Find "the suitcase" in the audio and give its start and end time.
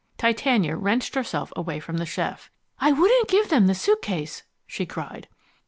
3.67-4.41